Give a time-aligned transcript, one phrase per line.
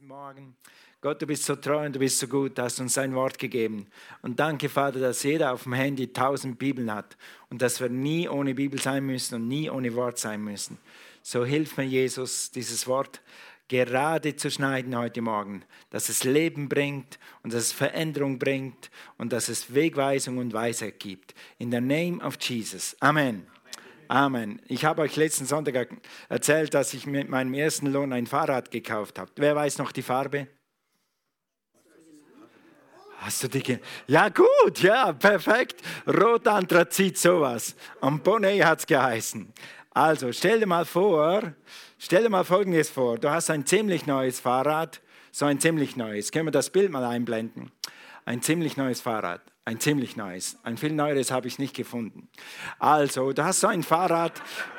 [0.00, 0.56] diesen Morgen.
[1.00, 3.38] Gott, du bist so treu und du bist so gut, du hast uns dein Wort
[3.38, 3.86] gegeben.
[4.22, 7.16] Und danke, Vater, dass jeder auf dem Handy tausend Bibeln hat
[7.50, 10.78] und dass wir nie ohne Bibel sein müssen und nie ohne Wort sein müssen.
[11.22, 13.20] So hilf mir, Jesus, dieses Wort
[13.68, 19.32] gerade zu schneiden heute Morgen, dass es Leben bringt und dass es Veränderung bringt und
[19.32, 21.34] dass es Wegweisung und Weisheit gibt.
[21.58, 22.96] In the name of Jesus.
[23.00, 23.46] Amen.
[24.10, 24.60] Amen.
[24.66, 25.88] Ich habe euch letzten Sonntag
[26.28, 29.30] erzählt, dass ich mit meinem ersten Lohn ein Fahrrad gekauft habe.
[29.36, 30.48] Wer weiß noch die Farbe?
[33.18, 33.78] Hast du die?
[34.08, 35.80] Ja, gut, ja, perfekt.
[36.08, 37.76] Rot Anthrazit, sowas.
[38.00, 39.52] Am Bonnet hat es geheißen.
[39.92, 41.54] Also, stell dir mal vor,
[41.96, 43.16] stell dir mal Folgendes vor.
[43.16, 46.32] Du hast ein ziemlich neues Fahrrad, so ein ziemlich neues.
[46.32, 47.70] Können wir das Bild mal einblenden?
[48.24, 49.49] Ein ziemlich neues Fahrrad.
[49.70, 50.58] Ein ziemlich neues.
[50.64, 52.28] Ein viel neueres habe ich nicht gefunden.
[52.80, 54.32] Also, du hast so ein Fahrrad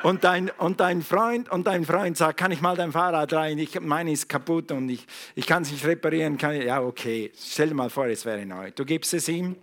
[0.04, 3.58] und dein, und dein Freund und dein Freund sagt, kann ich mal dein Fahrrad rein?
[3.58, 6.38] Ich, meine ist kaputt und ich, ich kann es nicht reparieren.
[6.38, 7.32] Ja, okay.
[7.42, 8.72] Stell dir mal vor, es wäre neu.
[8.72, 9.56] Du gibst es ihm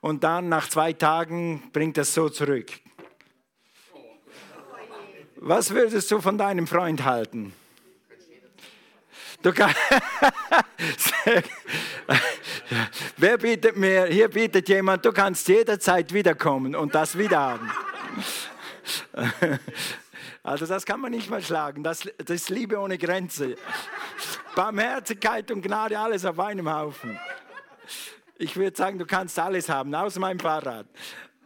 [0.00, 2.72] und dann nach zwei Tagen bringt es so zurück.
[5.36, 7.52] Was würdest du von deinem Freund halten?
[9.40, 9.76] Du kannst
[13.16, 14.06] Wer bietet mir?
[14.06, 17.70] Hier bietet jemand, du kannst jederzeit wiederkommen und das wieder haben.
[20.46, 21.82] Also das kann man nicht mal schlagen.
[21.82, 23.56] Das, das ist Liebe ohne Grenze.
[24.54, 27.18] Barmherzigkeit und Gnade, alles auf einem Haufen.
[28.36, 30.86] Ich würde sagen, du kannst alles haben, außer meinem Fahrrad.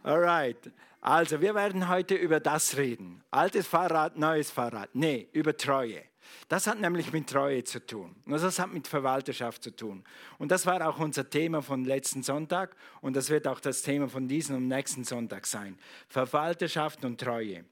[0.03, 0.57] Alright.
[0.99, 3.23] Also, wir werden heute über das reden.
[3.31, 4.89] Altes Fahrrad, neues Fahrrad.
[4.91, 6.03] Nee, über Treue.
[6.47, 8.15] Das hat nämlich mit Treue zu tun.
[8.27, 10.03] Also das hat mit Verwalterschaft zu tun.
[10.37, 14.09] Und das war auch unser Thema von letzten Sonntag und das wird auch das Thema
[14.09, 15.77] von diesem und nächsten Sonntag sein.
[16.07, 17.65] Verwalterschaft und Treue.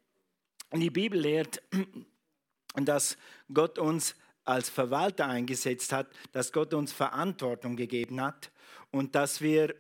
[0.70, 1.62] Und die Bibel lehrt,
[2.76, 3.18] dass
[3.54, 8.52] Gott uns als Verwalter eingesetzt hat, dass Gott uns Verantwortung gegeben hat
[8.92, 9.76] und dass wir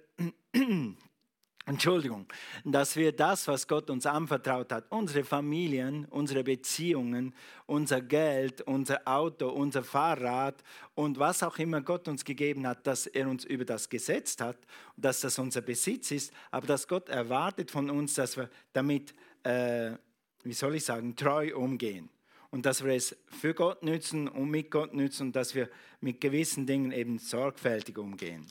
[1.68, 2.26] Entschuldigung,
[2.64, 9.06] dass wir das, was Gott uns anvertraut hat, unsere Familien, unsere Beziehungen, unser Geld, unser
[9.06, 10.64] Auto, unser Fahrrad
[10.96, 14.58] und was auch immer Gott uns gegeben hat, dass er uns über das gesetzt hat,
[14.96, 19.92] dass das unser Besitz ist, aber dass Gott erwartet von uns, dass wir damit, äh,
[20.44, 22.08] wie soll ich sagen, treu umgehen
[22.50, 26.22] und dass wir es für Gott nützen und mit Gott nützen und dass wir mit
[26.22, 28.48] gewissen Dingen eben sorgfältig umgehen.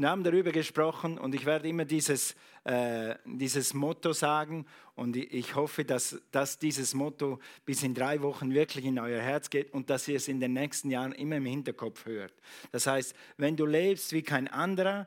[0.00, 2.34] Und haben darüber gesprochen und ich werde immer dieses,
[2.64, 8.54] äh, dieses Motto sagen und ich hoffe, dass, dass dieses Motto bis in drei Wochen
[8.54, 11.44] wirklich in euer Herz geht und dass ihr es in den nächsten Jahren immer im
[11.44, 12.32] Hinterkopf hört.
[12.72, 15.06] Das heißt, wenn du lebst wie kein anderer,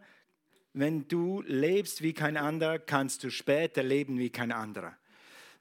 [0.73, 4.95] wenn du lebst wie kein anderer, kannst du später leben wie kein anderer.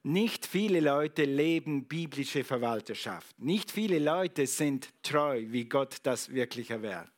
[0.03, 3.41] Nicht viele Leute leben biblische Verwalterschaft.
[3.41, 7.09] Nicht viele Leute sind treu, wie Gott das wirklich erwährt.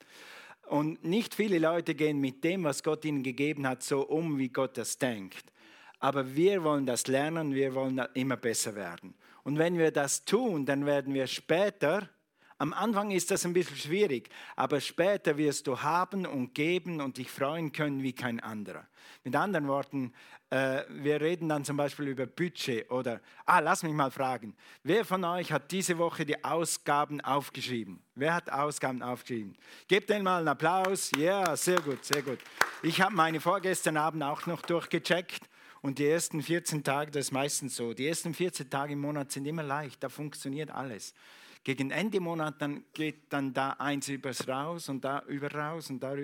[0.69, 4.49] Und nicht viele Leute gehen mit dem, was Gott ihnen gegeben hat, so um, wie
[4.49, 5.53] Gott das denkt.
[6.01, 9.15] Aber wir wollen das lernen, wir wollen immer besser werden.
[9.43, 12.09] Und wenn wir das tun, dann werden wir später,
[12.59, 17.19] am Anfang ist das ein bisschen schwierig, aber später wirst du haben und geben und
[17.19, 18.87] dich freuen können wie kein anderer.
[19.25, 20.13] Mit anderen Worten,
[20.51, 24.55] äh, wir reden dann zum Beispiel über Budget oder, ah, lass mich mal fragen,
[24.85, 28.01] wer von euch hat diese Woche die Ausgaben aufgeschrieben?
[28.15, 29.57] Wer hat Ausgaben aufgeschrieben?
[29.89, 31.11] Gebt denen mal einen Applaus.
[31.17, 32.39] Ja, yeah, sehr gut, sehr gut.
[32.83, 35.49] Ich habe meine vorgestern Abend auch noch durchgecheckt.
[35.83, 39.33] Und die ersten 14 Tage, das ist meistens so, die ersten 14 Tage im Monat
[39.33, 41.13] sind immer leicht, da funktioniert alles.
[41.65, 45.99] Gegen Ende Monat dann geht dann da eins übers raus und da über raus und
[46.01, 46.15] da.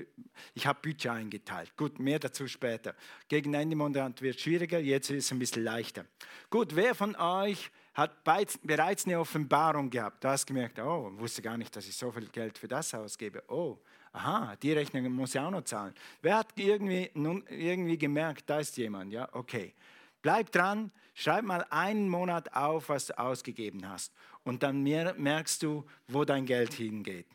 [0.53, 1.75] Ich habe Budget eingeteilt.
[1.79, 2.95] Gut, mehr dazu später.
[3.27, 6.05] Gegen Ende Monat wird schwieriger, jetzt ist es ein bisschen leichter.
[6.51, 10.23] Gut, wer von euch hat bereits eine Offenbarung gehabt?
[10.23, 13.43] Du hast gemerkt, oh, wusste gar nicht, dass ich so viel Geld für das ausgebe.
[13.49, 13.79] Oh,
[14.13, 15.95] aha, die Rechnung muss ich auch noch zahlen.
[16.21, 19.11] Wer hat irgendwie, nun, irgendwie gemerkt, da ist jemand?
[19.11, 19.73] Ja, okay.
[20.21, 24.13] Bleib dran, schreib mal einen Monat auf, was du ausgegeben hast
[24.51, 27.29] und dann merkst du, wo dein Geld hingeht.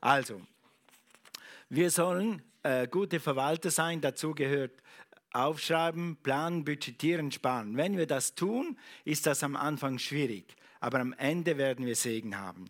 [0.00, 0.40] Also,
[1.68, 4.80] wir sollen äh, gute Verwalter sein, dazu gehört
[5.32, 7.76] aufschreiben, planen, budgetieren, sparen.
[7.76, 12.38] Wenn wir das tun, ist das am Anfang schwierig, aber am Ende werden wir Segen
[12.38, 12.66] haben.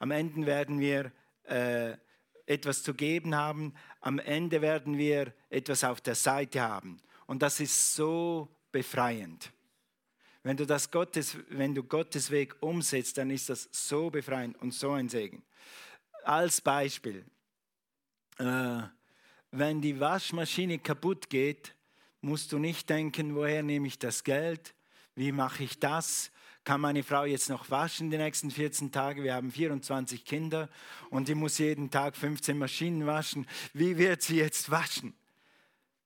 [0.00, 1.10] Am Ende werden wir
[1.44, 1.96] äh,
[2.44, 3.72] etwas zu geben haben,
[4.02, 7.00] am Ende werden wir etwas auf der Seite haben.
[7.26, 9.50] Und das ist so befreiend.
[10.42, 14.72] Wenn du, das Gottes, wenn du Gottes Weg umsetzt, dann ist das so befreiend und
[14.72, 15.42] so ein Segen.
[16.24, 17.24] Als Beispiel,
[18.38, 18.82] äh,
[19.50, 21.74] wenn die Waschmaschine kaputt geht,
[22.22, 24.74] musst du nicht denken, woher nehme ich das Geld,
[25.14, 26.30] wie mache ich das,
[26.64, 29.22] kann meine Frau jetzt noch waschen die nächsten 14 Tage?
[29.22, 30.68] Wir haben 24 Kinder
[31.08, 33.46] und die muss jeden Tag 15 Maschinen waschen.
[33.72, 35.14] Wie wird sie jetzt waschen?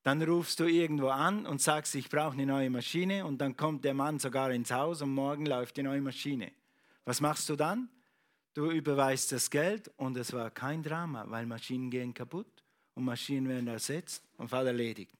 [0.05, 3.85] Dann rufst du irgendwo an und sagst, ich brauche eine neue Maschine und dann kommt
[3.85, 6.53] der Mann sogar ins Haus und morgen läuft die neue Maschine.
[7.07, 7.89] Was machst du dann?
[8.53, 12.63] Du überweist das Geld und es war kein Drama, weil Maschinen gehen kaputt
[12.95, 15.13] und Maschinen werden ersetzt und Fall erledigt.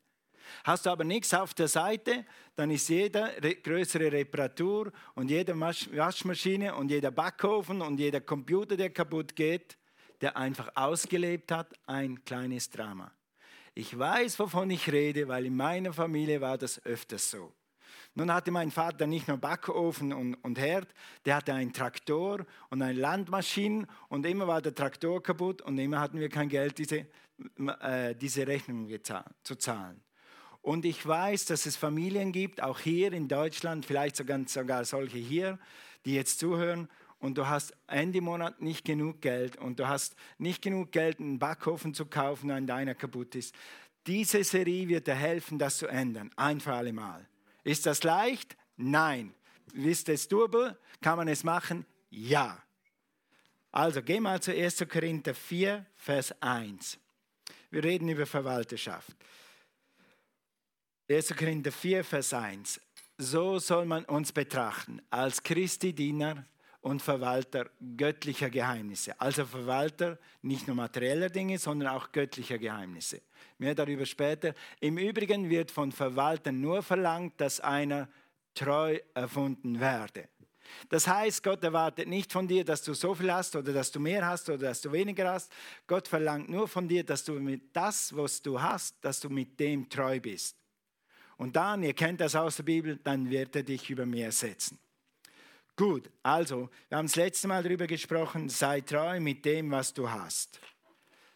[0.65, 3.33] Hast du aber nichts auf der Seite, dann ist jede
[3.63, 9.79] größere Reparatur und jede Waschmaschine und jeder Backofen und jeder Computer, der kaputt geht,
[10.21, 13.11] der einfach ausgelebt hat, ein kleines Drama.
[13.75, 17.53] Ich weiß, wovon ich rede, weil in meiner Familie war das öfters so.
[18.15, 20.95] Nun hatte mein Vater nicht nur Backofen und, und Herd,
[21.25, 25.99] der hatte einen Traktor und eine Landmaschine und immer war der Traktor kaputt und immer
[25.99, 27.07] hatten wir kein Geld, diese,
[27.81, 28.89] äh, diese Rechnung
[29.43, 30.01] zu zahlen.
[30.63, 35.19] Und ich weiß, dass es Familien gibt, auch hier in Deutschland, vielleicht sogar, sogar solche
[35.19, 35.59] hier,
[36.05, 36.89] die jetzt zuhören
[37.25, 41.39] und du hast Ende Monat nicht genug Geld und du hast nicht genug Geld, einen
[41.39, 43.55] Backofen zu kaufen, wenn deiner kaputt ist.
[44.07, 47.27] Diese Serie wird dir helfen, das zu ändern, ein für alle Mal.
[47.63, 48.59] Ist das leicht?
[48.77, 49.33] Nein.
[49.73, 50.79] Ist es doable?
[51.01, 51.87] Kann man es machen?
[52.11, 52.63] Ja.
[53.73, 54.85] Also geh mal zu 1.
[54.87, 56.99] Korinther 4, Vers 1.
[57.71, 59.17] Wir reden über Verwalterschaft.
[61.09, 61.35] 1.
[61.35, 62.83] Korinther 4, Vers 1.
[63.17, 66.45] So soll man uns betrachten, als Christi Diener
[66.85, 69.19] und Verwalter göttlicher Geheimnisse.
[69.19, 73.23] Also Verwalter nicht nur materieller Dinge, sondern auch göttlicher Geheimnisse.
[73.57, 74.53] Mehr darüber später.
[74.81, 78.07] Im Übrigen wird von Verwaltern nur verlangt, dass einer
[78.53, 80.29] treu erfunden werde.
[80.91, 83.99] Das heißt, Gott erwartet nicht von dir, dass du so viel hast oder dass du
[83.99, 85.51] mehr hast oder dass du weniger hast.
[85.87, 89.59] Gott verlangt nur von dir, dass du mit das, was du hast, dass du mit
[89.59, 90.55] dem treu bist.
[91.39, 94.79] Und dann, ihr kennt das aus der Bibel, dann wird er dich über mehr setzen.
[95.77, 100.09] Gut, also, wir haben das letzte Mal darüber gesprochen, sei treu mit dem, was du
[100.09, 100.61] hast.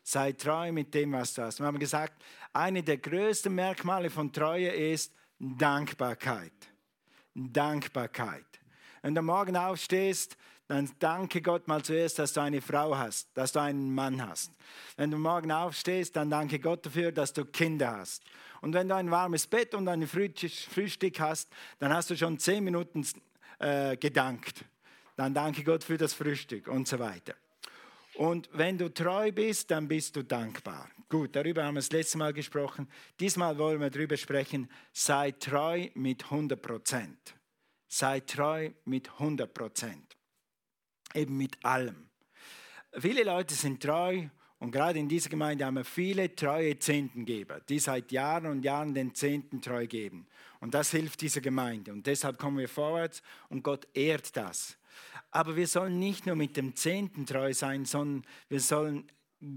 [0.05, 1.59] Sei treu mit dem, was du hast.
[1.59, 6.53] Wir haben gesagt, eine der größten Merkmale von Treue ist Dankbarkeit.
[7.35, 8.47] Dankbarkeit.
[9.03, 10.37] Wenn du morgen aufstehst,
[10.69, 14.53] dann danke Gott mal zuerst, dass du eine Frau hast, dass du einen Mann hast.
[14.97, 18.23] Wenn du morgen aufstehst, dann danke Gott dafür, dass du Kinder hast.
[18.61, 21.49] Und wenn du ein warmes Bett und ein Frühstück hast,
[21.79, 23.05] dann hast du schon zehn Minuten
[23.59, 24.65] äh, gedankt.
[25.17, 27.35] Dann danke Gott für das Frühstück und so weiter.
[28.15, 30.91] Und wenn du treu bist, dann bist du dankbar.
[31.09, 32.89] Gut, darüber haben wir das letzte Mal gesprochen.
[33.19, 37.35] Diesmal wollen wir darüber sprechen, sei treu mit 100 Prozent.
[37.87, 40.17] Sei treu mit 100 Prozent.
[41.15, 42.11] Eben mit allem.
[42.99, 44.29] Viele Leute sind treu
[44.61, 48.93] und gerade in dieser Gemeinde haben wir viele treue Zehntengeber, die seit Jahren und Jahren
[48.93, 50.27] den Zehnten treu geben.
[50.61, 51.93] Und das hilft dieser Gemeinde.
[51.93, 54.77] Und deshalb kommen wir vorwärts und Gott ehrt das.
[55.31, 59.09] Aber wir sollen nicht nur mit dem Zehnten treu sein, sondern wir sollen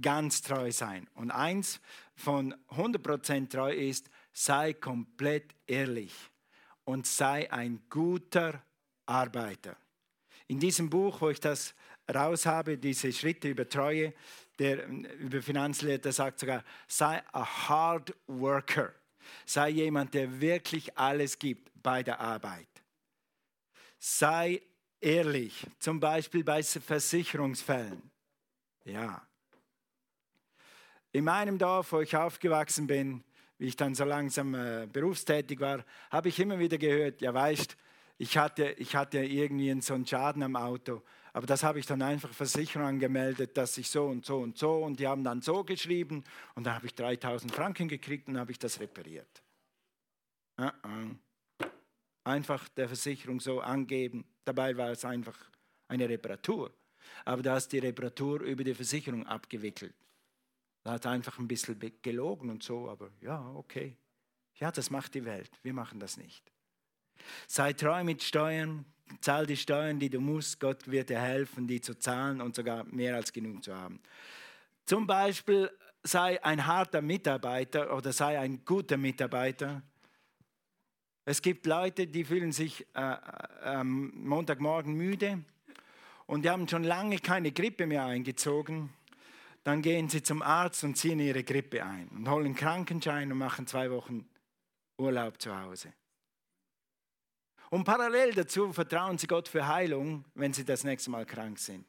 [0.01, 1.07] ganz treu sein.
[1.15, 1.81] Und eins
[2.13, 6.13] von 100% treu ist, sei komplett ehrlich
[6.83, 8.61] und sei ein guter
[9.07, 9.75] Arbeiter.
[10.47, 11.73] In diesem Buch, wo ich das
[12.13, 14.13] raus habe, diese Schritte über Treue,
[14.59, 18.93] der über Finanzlehrer sagt sogar, sei a hard worker.
[19.45, 22.67] Sei jemand, der wirklich alles gibt bei der Arbeit.
[23.99, 24.61] Sei
[24.99, 28.01] ehrlich, zum Beispiel bei Versicherungsfällen.
[28.85, 29.25] Ja.
[31.11, 33.23] In meinem Dorf, wo ich aufgewachsen bin,
[33.57, 37.77] wie ich dann so langsam äh, berufstätig war, habe ich immer wieder gehört, ja weißt,
[38.17, 42.01] ich hatte, ich hatte irgendwie so einen Schaden am Auto aber das habe ich dann
[42.01, 45.63] einfach Versicherung angemeldet, dass ich so und so und so und die haben dann so
[45.63, 46.23] geschrieben
[46.55, 49.41] und dann habe ich 3000 Franken gekriegt und habe ich das repariert.
[50.59, 51.15] Uh -uh.
[52.23, 54.25] Einfach der Versicherung so angeben.
[54.45, 55.37] Dabei war es einfach
[55.87, 56.71] eine Reparatur.
[57.25, 59.95] Aber da ist die Reparatur über die Versicherung abgewickelt.
[60.83, 63.97] Da hat einfach ein bisschen gelogen und so, aber ja, okay.
[64.55, 65.51] Ja, das macht die Welt.
[65.63, 66.51] Wir machen das nicht.
[67.47, 68.85] Sei treu mit Steuern,
[69.19, 70.59] zahl die Steuern, die du musst.
[70.59, 73.99] Gott wird dir helfen, die zu zahlen und sogar mehr als genug zu haben.
[74.85, 75.69] Zum Beispiel
[76.03, 79.81] sei ein harter Mitarbeiter oder sei ein guter Mitarbeiter.
[81.25, 83.15] Es gibt Leute, die fühlen sich äh, äh,
[83.63, 85.43] am Montagmorgen müde
[86.25, 88.89] und die haben schon lange keine Grippe mehr eingezogen.
[89.63, 93.67] Dann gehen sie zum Arzt und ziehen ihre Grippe ein und holen Krankenschein und machen
[93.67, 94.27] zwei Wochen
[94.97, 95.93] Urlaub zu Hause.
[97.71, 101.85] Und parallel dazu vertrauen sie Gott für Heilung, wenn sie das nächste Mal krank sind.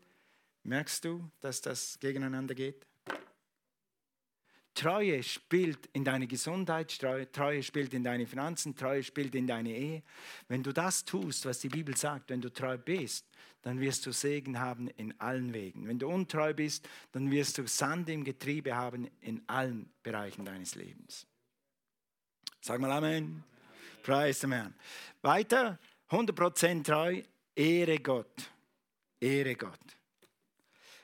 [0.63, 2.87] Merkst du, dass das gegeneinander geht?
[4.75, 6.97] Treue spielt in deine Gesundheit,
[7.33, 10.05] Treue spielt in deine Finanzen, Treue spielt in deine Ehe.
[10.47, 13.27] Wenn du das tust, was die Bibel sagt, wenn du treu bist,
[13.63, 15.89] dann wirst du Segen haben in allen Wegen.
[15.89, 20.77] Wenn du untreu bist, dann wirst du Sand im Getriebe haben in allen Bereichen deines
[20.77, 21.27] Lebens.
[22.61, 23.43] Sag mal Amen.
[24.03, 24.75] Preis dem Herrn.
[25.23, 25.79] Weiter,
[26.11, 27.23] 100% treu,
[27.55, 28.51] Ehre Gott.
[29.21, 29.79] Ehre Gott.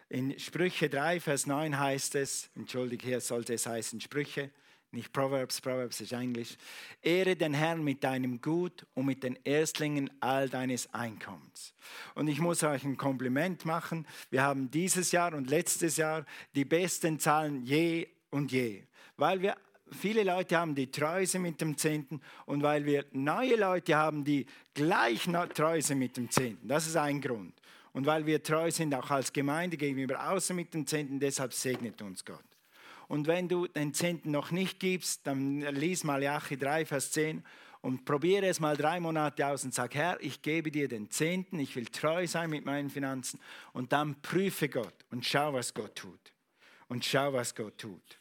[0.09, 4.51] In Sprüche 3, Vers 9 heißt es, entschuldige, hier sollte es heißen Sprüche,
[4.91, 6.57] nicht Proverbs, Proverbs ist Englisch.
[7.03, 11.75] Ehre den Herrn mit deinem Gut und mit den Erstlingen all deines Einkommens.
[12.15, 14.07] Und ich muss euch ein Kompliment machen.
[14.31, 16.25] Wir haben dieses Jahr und letztes Jahr
[16.55, 18.85] die besten Zahlen je und je,
[19.19, 19.57] weil wir
[19.93, 24.25] viele Leute haben, die treu sind mit dem Zehnten und weil wir neue Leute haben,
[24.25, 26.69] die gleich treu sind mit dem Zehnten.
[26.69, 27.55] Das ist ein Grund.
[27.93, 32.01] Und weil wir treu sind, auch als Gemeinde gegenüber außen mit dem Zehnten, deshalb segnet
[32.03, 32.45] uns Gott.
[33.09, 37.43] Und wenn du den Zehnten noch nicht gibst, dann lies Malachi 3, Vers 10
[37.81, 41.59] und probiere es mal drei Monate aus und sag, Herr, ich gebe dir den Zehnten,
[41.59, 43.41] ich will treu sein mit meinen Finanzen.
[43.73, 46.33] Und dann prüfe Gott und schau, was Gott tut.
[46.89, 48.19] Und schau, was Gott tut.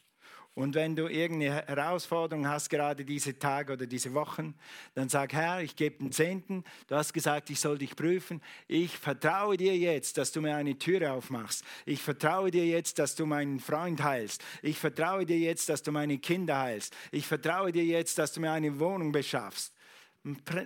[0.58, 4.56] Und wenn du irgendeine Herausforderung hast, gerade diese Tage oder diese Wochen,
[4.92, 6.64] dann sag, Herr, ich gebe den Zehnten.
[6.88, 8.42] Du hast gesagt, ich soll dich prüfen.
[8.66, 11.62] Ich vertraue dir jetzt, dass du mir eine Türe aufmachst.
[11.86, 14.42] Ich vertraue dir jetzt, dass du meinen Freund heilst.
[14.60, 16.92] Ich vertraue dir jetzt, dass du meine Kinder heilst.
[17.12, 19.72] Ich vertraue dir jetzt, dass du mir eine Wohnung beschaffst.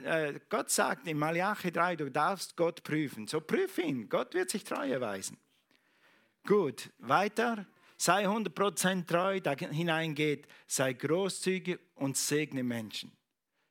[0.06, 3.26] Äh, Gott sagt in Malachi 3, du darfst Gott prüfen.
[3.26, 4.08] So prüf ihn.
[4.08, 5.36] Gott wird sich treu erweisen.
[6.46, 7.66] Gut, weiter.
[8.04, 13.12] Sei 100% treu, da hineingeht, sei großzügig und segne Menschen.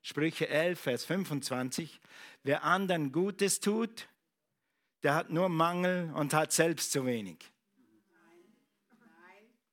[0.01, 2.00] Sprüche 11, Vers 25.
[2.43, 4.07] Wer anderen Gutes tut,
[5.03, 7.39] der hat nur Mangel und hat selbst zu wenig.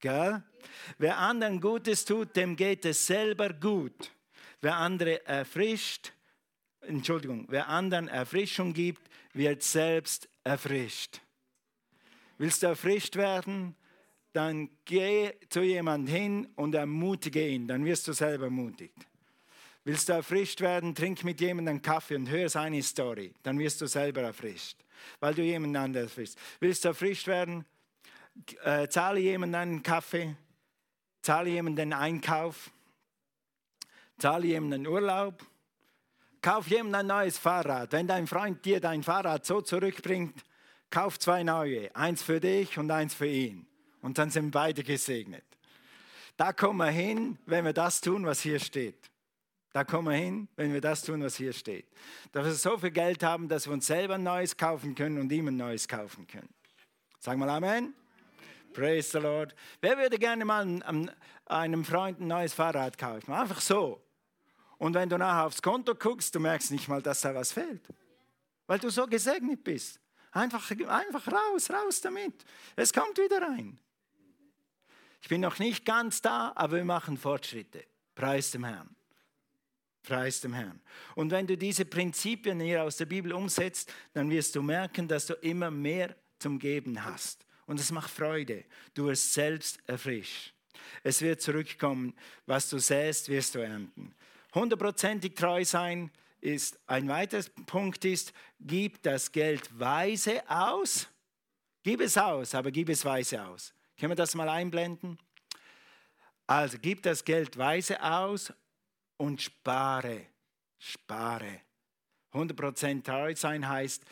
[0.00, 0.42] Gell?
[0.98, 4.10] Wer anderen Gutes tut, dem geht es selber gut.
[4.60, 6.12] Wer andere erfrischt,
[6.80, 11.20] Entschuldigung, wer anderen Erfrischung gibt, wird selbst erfrischt.
[12.38, 13.76] Willst du erfrischt werden?
[14.32, 19.06] Dann geh zu jemandem hin und ermutige ihn, dann wirst du selber ermutigt.
[19.85, 23.80] Willst du erfrischt werden, trink mit jemandem einen Kaffee und hör seine Story, dann wirst
[23.80, 24.76] du selber erfrischt,
[25.20, 26.38] weil du jemand anderes bist.
[26.61, 27.64] Willst du erfrischt werden,
[28.64, 30.37] äh, zahle jemandem einen Kaffee,
[31.23, 32.70] zahle jemandem einen Einkauf,
[34.18, 35.42] zahle jemandem einen Urlaub,
[36.42, 37.92] kauf jemandem ein neues Fahrrad.
[37.92, 40.44] Wenn dein Freund dir dein Fahrrad so zurückbringt,
[40.90, 43.67] kauf zwei neue, eins für dich und eins für ihn.
[44.02, 45.45] Und dann sind beide gesegnet.
[46.37, 49.11] Da kommen wir hin, wenn wir das tun, was hier steht.
[49.73, 51.87] Da kommen wir hin, wenn wir das tun, was hier steht.
[52.33, 55.31] Dass wir so viel Geld haben, dass wir uns selber ein neues kaufen können und
[55.31, 56.49] ihm ein neues kaufen können.
[57.19, 57.95] Sag mal Amen.
[58.73, 59.55] Praise the Lord.
[59.81, 61.12] Wer würde gerne mal
[61.47, 63.33] einem Freund ein neues Fahrrad kaufen?
[63.33, 64.02] Einfach so.
[64.78, 67.83] Und wenn du nachher aufs Konto guckst, du merkst nicht mal, dass da was fehlt.
[68.67, 69.99] Weil du so gesegnet bist.
[70.31, 72.45] Einfach, einfach raus, raus damit.
[72.76, 73.78] Es kommt wieder rein.
[75.20, 77.84] Ich bin noch nicht ganz da, aber wir machen Fortschritte.
[78.14, 78.94] Preis dem Herrn.
[80.02, 80.80] Preis dem Herrn.
[81.14, 85.26] Und wenn du diese Prinzipien hier aus der Bibel umsetzt, dann wirst du merken, dass
[85.26, 87.44] du immer mehr zum Geben hast.
[87.66, 88.64] Und es macht Freude.
[88.94, 90.54] Du wirst selbst erfrischt.
[91.02, 92.14] Es wird zurückkommen.
[92.46, 94.14] Was du säst, wirst du ernten.
[94.54, 96.10] Hundertprozentig treu sein
[96.40, 101.08] ist ein weiterer Punkt ist, gib das Geld weise aus.
[101.82, 103.75] Gib es aus, aber gib es weise aus.
[103.99, 105.19] Können wir das mal einblenden?
[106.47, 108.52] Also gib das Geld weise aus
[109.17, 110.26] und spare.
[110.78, 111.61] Spare.
[112.33, 114.05] 100% treu sein heißt,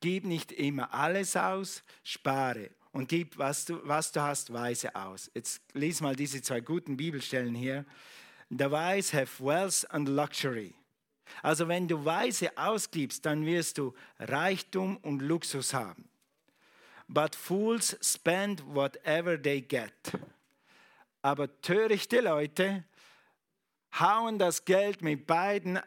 [0.00, 5.30] gib nicht immer alles aus, spare und gib, was du, was du hast, weise aus.
[5.34, 7.84] Jetzt lies mal diese zwei guten Bibelstellen hier.
[8.50, 10.74] The wise have wealth and luxury.
[11.42, 16.11] Also wenn du weise ausgibst, dann wirst du Reichtum und Luxus haben
[17.08, 19.92] but fools spend whatever they get.
[21.22, 22.84] Aber törichte Leute
[23.98, 25.78] hauen das Geld mit beiden,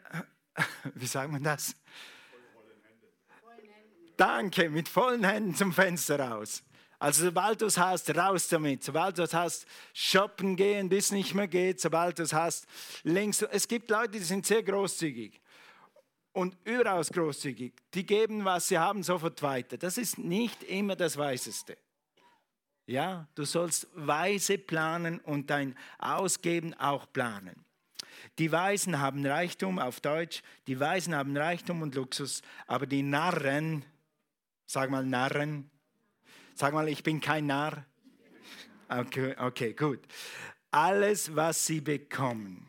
[0.96, 1.76] wie sagt man das?
[4.18, 6.64] Danke, mit vollen Händen zum Fenster raus.
[7.00, 8.84] Also sobald du es hast, raus damit.
[8.84, 11.82] Sobald du es hast, shoppen gehen, bis es nicht mehr geht.
[11.82, 12.66] Sobald du es hast,
[13.04, 13.42] links.
[13.42, 15.42] Es gibt Leute, die sind sehr großzügig
[16.36, 17.74] und überaus großzügig.
[17.94, 19.78] Die geben, was sie haben, sofort weiter.
[19.78, 21.78] Das ist nicht immer das Weiseste.
[22.88, 27.66] Ja, du sollst weise planen und dein Ausgeben auch planen.
[28.38, 33.86] Die Weisen haben Reichtum auf Deutsch, die Weisen haben Reichtum und Luxus, aber die Narren,
[34.66, 35.72] sag mal Narren,
[36.54, 37.86] sag mal, ich bin kein Narr.
[38.90, 40.02] Okay, okay gut.
[40.70, 42.68] alles, was sie bekommen.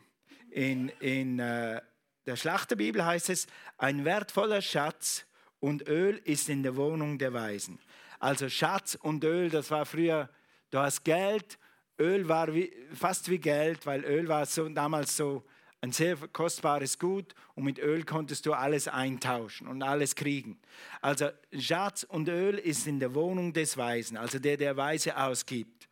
[0.51, 1.81] In, in äh,
[2.27, 5.25] der Schlachterbibel heißt es, ein wertvoller Schatz
[5.59, 7.79] und Öl ist in der Wohnung der Weisen.
[8.19, 10.29] Also Schatz und Öl, das war früher,
[10.69, 11.57] du hast Geld,
[11.99, 15.45] Öl war wie, fast wie Geld, weil Öl war so, damals so
[15.81, 20.59] ein sehr kostbares Gut und mit Öl konntest du alles eintauschen und alles kriegen.
[21.01, 25.87] Also Schatz und Öl ist in der Wohnung des Weisen, also der, der Weise ausgibt.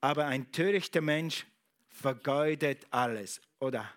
[0.00, 1.46] Aber ein törichter Mensch
[1.88, 3.88] vergeudet alles oder,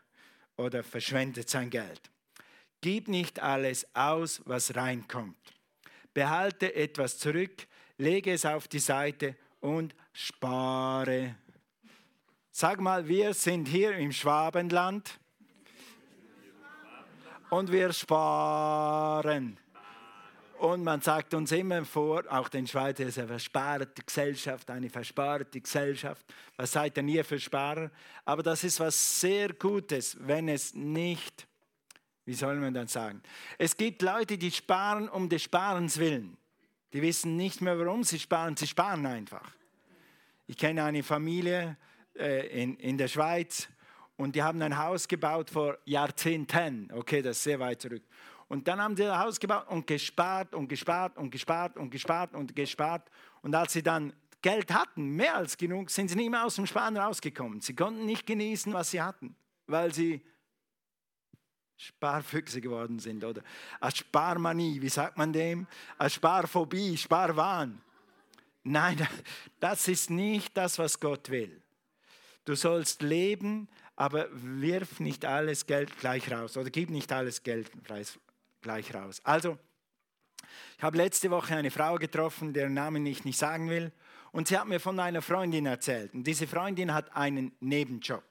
[0.58, 2.02] oder verschwendet sein Geld.
[2.82, 5.38] Gib nicht alles aus, was reinkommt.
[6.14, 11.36] Behalte etwas zurück, lege es auf die Seite und spare.
[12.52, 15.20] Sag mal, wir sind hier im Schwabenland
[17.50, 19.60] und wir sparen.
[20.60, 25.62] Und man sagt uns immer vor, auch den Schweizer, ist eine versparte Gesellschaft, eine versparte
[25.62, 26.26] Gesellschaft.
[26.56, 27.92] Was seid denn ihr für Sparer?
[28.26, 31.48] Aber das ist was sehr Gutes, wenn es nicht,
[32.26, 33.22] wie soll man dann sagen?
[33.58, 36.38] Es gibt Leute, die sparen um des Sparens willen.
[36.94, 39.52] Die wissen nicht mehr, warum sie sparen, sie sparen einfach.
[40.48, 41.78] Ich kenne eine Familie,
[42.18, 43.68] äh, in, in der Schweiz
[44.16, 46.90] und die haben ein Haus gebaut vor Jahrzehnten.
[46.92, 48.02] Okay, das ist sehr weit zurück.
[48.48, 52.34] Und dann haben sie ein Haus gebaut und gespart und gespart und gespart und gespart
[52.34, 53.10] und gespart.
[53.42, 56.66] Und als sie dann Geld hatten, mehr als genug, sind sie nicht mehr aus dem
[56.66, 57.60] Sparen rausgekommen.
[57.60, 59.36] Sie konnten nicht genießen, was sie hatten,
[59.66, 60.24] weil sie
[61.76, 63.44] Sparfüchse geworden sind oder
[63.80, 65.68] eine Sparmanie, wie sagt man dem?
[65.98, 67.82] Eine Sparphobie, Sparwahn.
[68.64, 69.08] Nein,
[69.60, 71.62] das ist nicht das, was Gott will.
[72.46, 77.72] Du sollst leben, aber wirf nicht alles Geld gleich raus oder gib nicht alles Geld
[78.62, 79.22] gleich raus.
[79.24, 79.58] Also,
[80.78, 83.92] ich habe letzte Woche eine Frau getroffen, deren Namen ich nicht sagen will,
[84.32, 86.14] und sie hat mir von einer Freundin erzählt.
[86.14, 88.24] Und diese Freundin hat einen Nebenjob.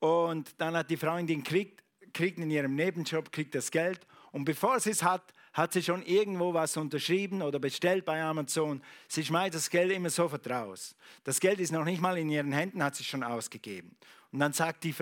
[0.00, 4.80] Und dann hat die Freundin kriegt, kriegt in ihrem Nebenjob kriegt das Geld und bevor
[4.80, 8.82] sie es hat, hat sie schon irgendwo was unterschrieben oder bestellt bei Amazon.
[9.06, 10.96] Sie schmeißt das Geld immer sofort raus.
[11.24, 13.94] Das Geld ist noch nicht mal in ihren Händen, hat sie schon ausgegeben.
[14.32, 14.94] Und dann sagt die,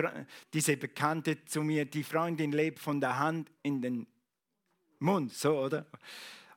[0.53, 4.07] diese Bekannte zu mir, die Freundin lebt von der Hand in den
[4.99, 5.85] Mund, so, oder?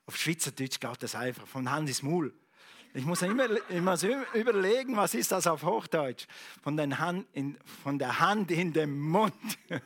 [0.07, 2.35] Auf Schweizerdeutsch geht das einfach, von Hand ins Maul.
[2.93, 3.97] Ich muss immer, immer
[4.35, 6.27] überlegen, was ist das auf Hochdeutsch?
[6.63, 9.35] Von, den Hand in, von der Hand in den Mund.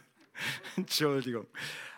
[0.77, 1.47] Entschuldigung.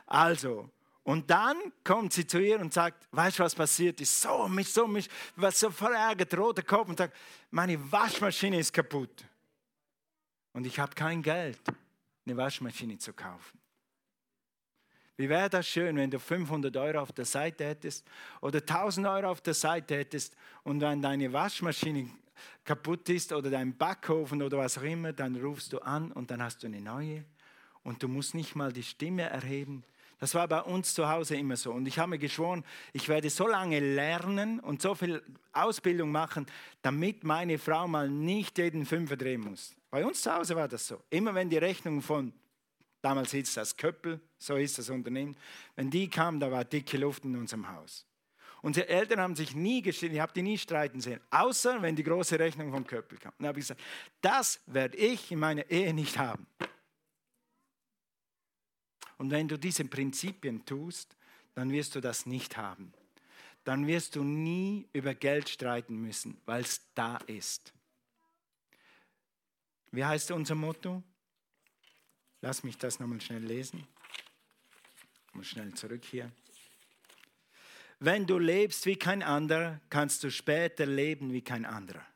[0.06, 0.70] Also,
[1.02, 4.20] und dann kommt sie zu ihr und sagt, weißt du, was passiert ist?
[4.20, 7.16] So, mich so, mich, was so verärgert, roter Kopf und sagt,
[7.50, 9.24] meine Waschmaschine ist kaputt.
[10.52, 11.60] Und ich habe kein Geld,
[12.26, 13.58] eine Waschmaschine zu kaufen.
[15.16, 18.06] Wie wäre das schön, wenn du 500 Euro auf der Seite hättest
[18.40, 22.08] oder 1000 Euro auf der Seite hättest und wenn deine Waschmaschine
[22.64, 26.42] kaputt ist oder dein Backofen oder was auch immer, dann rufst du an und dann
[26.42, 27.24] hast du eine neue
[27.82, 29.84] und du musst nicht mal die Stimme erheben,
[30.20, 31.72] das war bei uns zu Hause immer so.
[31.72, 36.46] Und ich habe mir geschworen, ich werde so lange lernen und so viel Ausbildung machen,
[36.82, 39.74] damit meine Frau mal nicht jeden Fünfer drehen muss.
[39.90, 41.02] Bei uns zu Hause war das so.
[41.08, 42.34] Immer wenn die Rechnung von,
[43.00, 45.36] damals hieß das Köppel, so ist das Unternehmen,
[45.74, 48.06] wenn die kam, da war dicke Luft in unserem Haus.
[48.60, 52.02] Unsere Eltern haben sich nie gestritten, ich habe die nie streiten sehen, außer wenn die
[52.02, 53.32] große Rechnung vom Köppel kam.
[53.38, 53.80] Dann habe ich gesagt,
[54.20, 56.46] das werde ich in meiner Ehe nicht haben.
[59.20, 61.14] Und wenn du diese Prinzipien tust,
[61.54, 62.90] dann wirst du das nicht haben.
[63.64, 67.74] Dann wirst du nie über Geld streiten müssen, weil es da ist.
[69.90, 71.02] Wie heißt unser Motto?
[72.40, 73.86] Lass mich das nochmal schnell lesen.
[75.28, 76.32] Ich muss schnell zurück hier.
[77.98, 82.06] Wenn du lebst wie kein anderer, kannst du später leben wie kein anderer.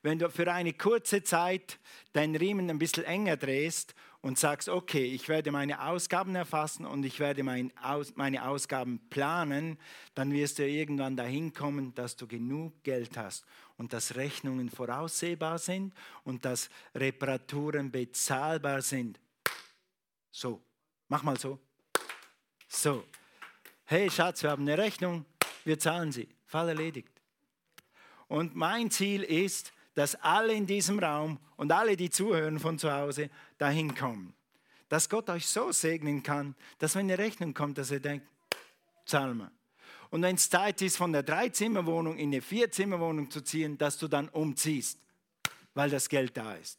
[0.00, 1.78] Wenn du für eine kurze Zeit
[2.14, 7.04] deinen Riemen ein bisschen enger drehst und sagst, okay, ich werde meine Ausgaben erfassen und
[7.04, 9.78] ich werde mein Aus, meine Ausgaben planen,
[10.14, 13.44] dann wirst du irgendwann dahin kommen, dass du genug Geld hast
[13.76, 19.20] und dass Rechnungen voraussehbar sind und dass Reparaturen bezahlbar sind.
[20.30, 20.62] So,
[21.08, 21.58] mach mal so.
[22.66, 23.04] So.
[23.84, 25.26] Hey Schatz, wir haben eine Rechnung,
[25.66, 26.30] wir zahlen sie.
[26.46, 27.12] Fall erledigt.
[28.28, 32.92] Und mein Ziel ist, dass alle in diesem Raum und alle, die zuhören von zu
[32.92, 34.34] Hause, dahin kommen.
[34.88, 38.26] Dass Gott euch so segnen kann, dass wenn eine Rechnung kommt, dass ihr denkt,
[39.06, 39.50] zahl mal.
[40.10, 44.06] Und wenn es Zeit ist, von der Dreizimmerwohnung in eine Vierzimmerwohnung zu ziehen, dass du
[44.06, 44.98] dann umziehst,
[45.74, 46.78] weil das Geld da ist.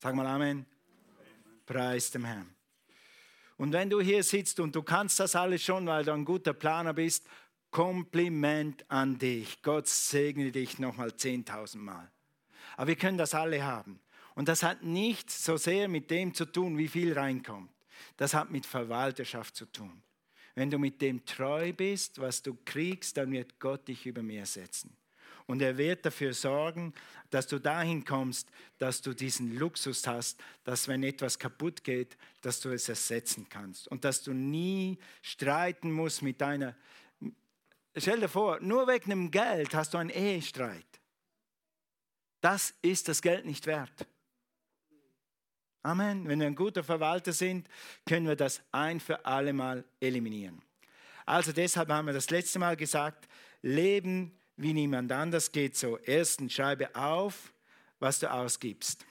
[0.00, 0.66] Sag mal Amen.
[1.64, 2.54] Preis dem Herrn.
[3.56, 6.52] Und wenn du hier sitzt und du kannst das alles schon, weil du ein guter
[6.52, 7.26] Planer bist,
[7.74, 9.60] Kompliment an dich.
[9.62, 12.08] Gott segne dich nochmal 10.000 Mal.
[12.76, 13.98] Aber wir können das alle haben.
[14.36, 17.72] Und das hat nichts so sehr mit dem zu tun, wie viel reinkommt.
[18.16, 20.04] Das hat mit Verwalterschaft zu tun.
[20.54, 24.46] Wenn du mit dem treu bist, was du kriegst, dann wird Gott dich über mehr
[24.46, 24.96] setzen.
[25.46, 26.94] Und er wird dafür sorgen,
[27.30, 32.60] dass du dahin kommst, dass du diesen Luxus hast, dass wenn etwas kaputt geht, dass
[32.60, 33.88] du es ersetzen kannst.
[33.88, 36.76] Und dass du nie streiten musst mit deiner...
[37.96, 40.86] Stell dir vor, nur wegen dem Geld hast du einen Ehestreit.
[42.40, 44.06] Das ist das Geld nicht wert.
[45.82, 46.26] Amen.
[46.26, 47.68] Wenn wir ein guter Verwalter sind,
[48.06, 50.60] können wir das ein für alle Mal eliminieren.
[51.26, 53.28] Also deshalb haben wir das letzte Mal gesagt,
[53.62, 55.98] Leben wie niemand anders geht so.
[55.98, 57.52] Erstens, schreibe auf,
[57.98, 59.04] was du ausgibst.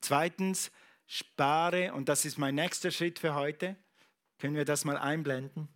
[0.00, 0.70] Zweitens,
[1.06, 3.76] spare, und das ist mein nächster Schritt für heute.
[4.38, 5.68] Können wir das mal einblenden?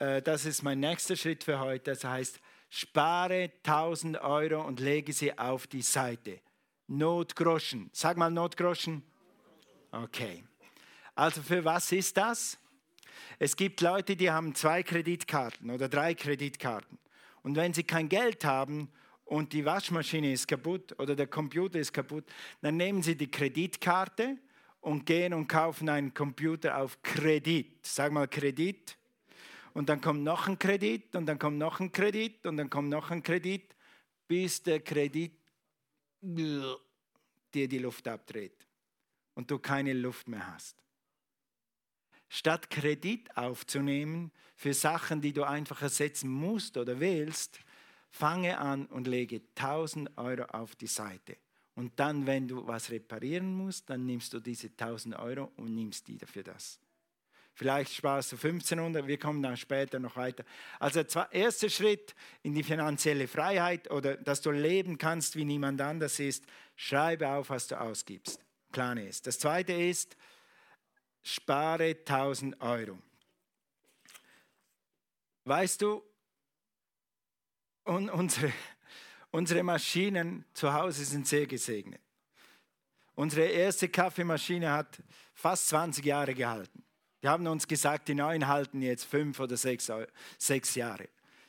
[0.00, 1.92] Äh, das ist mein nächster Schritt für heute.
[1.92, 6.40] Das heißt, spare 1000 Euro und lege sie auf die Seite.
[6.88, 7.90] Notgroschen.
[7.92, 9.04] Sag mal Notgroschen.
[9.92, 10.42] Okay.
[11.14, 12.58] Also für was ist das?
[13.38, 16.98] Es gibt Leute, die haben zwei Kreditkarten oder drei Kreditkarten.
[17.42, 18.90] Und wenn sie kein Geld haben
[19.24, 22.24] und die Waschmaschine ist kaputt oder der Computer ist kaputt,
[22.60, 24.36] dann nehmen sie die Kreditkarte
[24.80, 27.86] und gehen und kaufen einen Computer auf Kredit.
[27.86, 28.96] Sag mal Kredit.
[29.74, 32.88] Und dann kommt noch ein Kredit und dann kommt noch ein Kredit und dann kommt
[32.88, 33.74] noch ein Kredit,
[34.26, 35.32] bis der Kredit
[36.20, 36.78] dir
[37.54, 38.66] die Luft abdreht
[39.34, 40.76] und du keine Luft mehr hast.
[42.28, 47.58] Statt Kredit aufzunehmen für Sachen, die du einfach ersetzen musst oder willst,
[48.10, 51.36] fange an und lege 1000 Euro auf die Seite.
[51.74, 56.06] Und dann, wenn du was reparieren musst, dann nimmst du diese 1000 Euro und nimmst
[56.08, 56.78] die dafür das.
[57.60, 60.46] Vielleicht sparst du 1500, wir kommen dann später noch weiter.
[60.78, 65.78] Also der erste Schritt in die finanzielle Freiheit oder dass du leben kannst wie niemand
[65.82, 66.42] anders ist,
[66.74, 68.42] schreibe auf, was du ausgibst.
[68.72, 69.26] Plan ist.
[69.26, 70.16] Das zweite ist,
[71.22, 72.98] spare 1000 Euro.
[75.44, 76.02] Weißt du,
[77.84, 78.54] und unsere,
[79.32, 82.00] unsere Maschinen zu Hause sind sehr gesegnet.
[83.16, 85.02] Unsere erste Kaffeemaschine hat
[85.34, 86.86] fast 20 Jahre gehalten.
[87.22, 89.90] Die haben uns gesagt, die neuen halten jetzt fünf oder sechs,
[90.38, 91.08] sechs Jahre.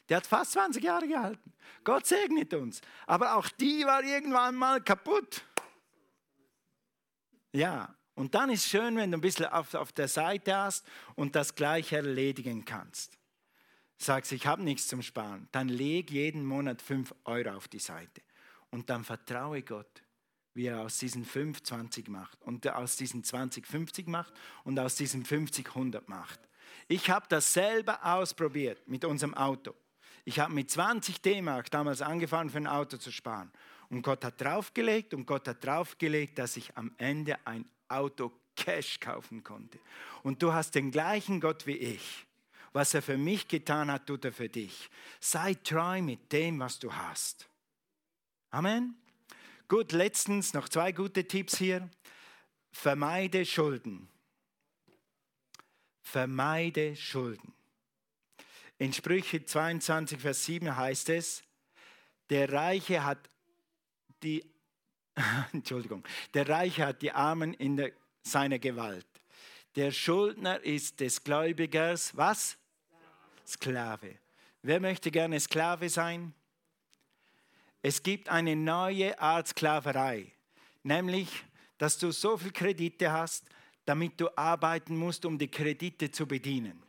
[0.10, 1.53] Die hat fast 20 Jahre gehalten.
[1.84, 2.81] Gott segnet uns.
[3.07, 5.45] Aber auch die war irgendwann mal kaputt.
[7.53, 11.36] Ja, und dann ist schön, wenn du ein bisschen auf, auf der Seite hast und
[11.36, 13.17] das gleich erledigen kannst.
[13.97, 15.47] Sagst, ich habe nichts zum Sparen.
[15.51, 18.21] Dann leg jeden Monat 5 Euro auf die Seite.
[18.69, 20.03] Und dann vertraue Gott,
[20.54, 24.34] wie er aus diesen 5 20 macht und aus diesen 20 50 macht
[24.64, 26.40] und aus diesen 50 100 macht.
[26.88, 29.74] Ich habe das selber ausprobiert mit unserem Auto.
[30.26, 33.52] Ich habe mit 20 D-Mark damals angefangen, für ein Auto zu sparen.
[33.90, 39.00] Und Gott hat draufgelegt und Gott hat draufgelegt, dass ich am Ende ein Auto Cash
[39.00, 39.80] kaufen konnte.
[40.24, 42.26] Und du hast den gleichen Gott wie ich.
[42.74, 44.90] Was er für mich getan hat, tut er für dich.
[45.20, 47.50] Sei treu mit dem, was du hast.
[48.50, 49.01] Amen.
[49.71, 51.89] Gut, letztens noch zwei gute Tipps hier.
[52.73, 54.10] Vermeide Schulden.
[56.01, 57.53] Vermeide Schulden.
[58.79, 61.41] In Sprüche 22, Vers 7 heißt es,
[62.29, 63.29] der Reiche hat
[64.23, 64.43] die
[65.53, 69.07] Entschuldigung, der Reiche hat die Armen in der, seiner Gewalt.
[69.77, 72.57] Der Schuldner ist des Gläubigers, was?
[73.47, 74.19] Sklave.
[74.63, 76.34] Wer möchte gerne Sklave sein?
[77.82, 80.32] Es gibt eine neue Art Sklaverei,
[80.84, 81.30] nämlich,
[81.78, 83.46] dass du so viel Kredite hast,
[83.86, 86.84] damit du arbeiten musst, um die Kredite zu bedienen.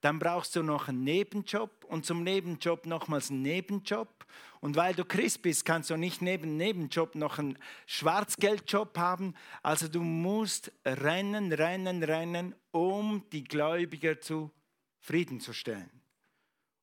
[0.00, 4.26] Dann brauchst du noch einen Nebenjob und zum Nebenjob nochmals einen Nebenjob
[4.60, 9.34] und weil du Christ bist, kannst du nicht neben Nebenjob noch einen Schwarzgeldjob haben.
[9.62, 15.90] Also du musst rennen, rennen, rennen, um die Gläubiger zufriedenzustellen.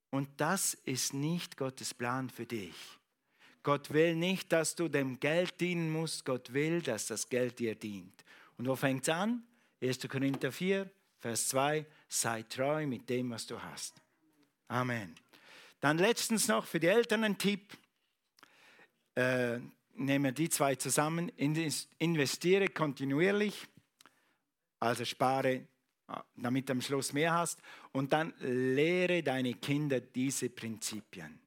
[0.10, 2.76] Und das ist nicht Gottes Plan für dich.
[3.66, 6.24] Gott will nicht, dass du dem Geld dienen musst.
[6.24, 8.24] Gott will, dass das Geld dir dient.
[8.60, 9.44] Und wo fängt es an?
[9.82, 10.08] 1.
[10.08, 11.84] Korinther 4, Vers 2.
[12.08, 14.00] Sei treu mit dem, was du hast.
[14.68, 15.16] Amen.
[15.80, 17.76] Dann letztens noch für die Eltern ein Tipp.
[19.16, 19.58] Äh,
[19.96, 21.30] nehmen wir die zwei zusammen.
[21.30, 23.68] Investiere kontinuierlich,
[24.80, 25.64] also spare, äh,
[26.36, 27.60] damit du am Schluss mehr hast.
[27.94, 31.40] Und dann lehre deine Kinder diese Prinzipien.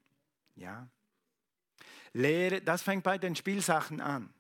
[0.57, 0.89] Ja?
[2.19, 4.33] Lehre, das fängt bei den Spielsachen an.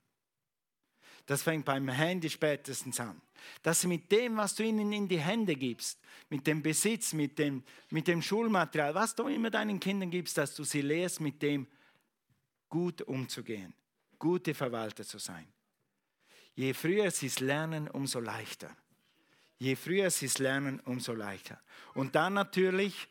[1.26, 3.20] Das fängt beim Handy spätestens an.
[3.62, 7.38] Dass sie mit dem, was du ihnen in die Hände gibst, mit dem Besitz, mit
[7.38, 11.40] dem, mit dem Schulmaterial, was du immer deinen Kindern gibst, dass du sie lehrst, mit
[11.40, 11.66] dem
[12.68, 13.74] gut umzugehen.
[14.18, 15.46] gute Verwalter zu sein.
[16.54, 18.76] Je früher sie es lernen, umso leichter.
[19.58, 21.60] Je früher sie es lernen, umso leichter.
[21.94, 23.08] Und dann natürlich,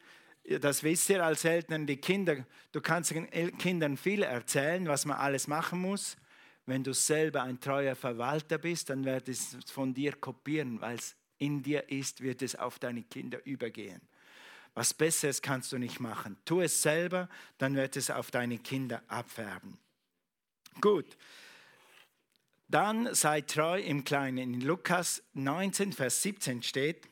[0.47, 5.17] das wisst ihr als Eltern, die Kinder, du kannst den Kindern viel erzählen, was man
[5.17, 6.15] alles machen muss.
[6.65, 11.15] Wenn du selber ein treuer Verwalter bist, dann wird es von dir kopieren, weil es
[11.37, 14.01] in dir ist, wird es auf deine Kinder übergehen.
[14.73, 16.37] Was Besseres kannst du nicht machen.
[16.45, 19.77] Tu es selber, dann wird es auf deine Kinder abfärben.
[20.81, 21.17] Gut.
[22.69, 24.53] Dann sei treu im Kleinen.
[24.53, 27.07] In Lukas 19, Vers 17 steht,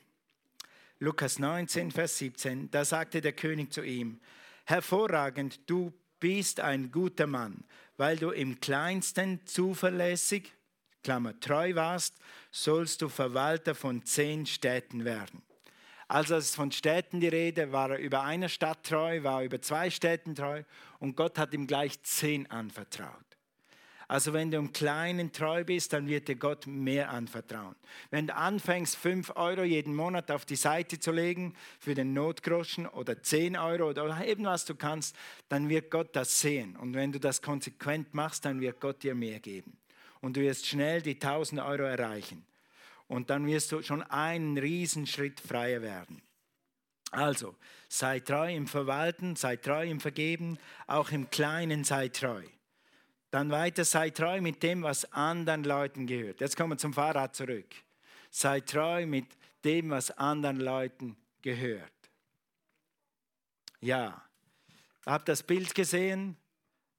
[0.98, 4.18] Lukas 19, Vers 17, da sagte der König zu ihm,
[4.64, 7.64] hervorragend, du bist ein guter Mann,
[7.98, 10.52] weil du im kleinsten zuverlässig,
[11.02, 12.16] Klammer, treu warst,
[12.50, 15.42] sollst du Verwalter von zehn Städten werden.
[16.08, 19.60] Also es ist von Städten die Rede, war er über eine Stadt treu, war über
[19.60, 20.62] zwei Städten treu
[20.98, 23.25] und Gott hat ihm gleich zehn anvertraut.
[24.08, 27.74] Also wenn du im Kleinen treu bist, dann wird dir Gott mehr anvertrauen.
[28.10, 32.86] Wenn du anfängst, fünf Euro jeden Monat auf die Seite zu legen für den Notgroschen
[32.86, 35.16] oder zehn Euro oder eben was du kannst,
[35.48, 36.76] dann wird Gott das sehen.
[36.76, 39.76] Und wenn du das konsequent machst, dann wird Gott dir mehr geben.
[40.20, 42.46] Und du wirst schnell die tausend Euro erreichen.
[43.08, 46.22] Und dann wirst du schon einen Riesenschritt freier werden.
[47.10, 47.56] Also,
[47.88, 52.42] sei treu im Verwalten, sei treu im Vergeben, auch im Kleinen sei treu.
[53.36, 56.40] Dann weiter, sei treu mit dem, was anderen Leuten gehört.
[56.40, 57.66] Jetzt kommen wir zum Fahrrad zurück.
[58.30, 59.26] Sei treu mit
[59.62, 61.92] dem, was anderen Leuten gehört.
[63.82, 64.26] Ja,
[65.04, 66.38] habt das Bild gesehen?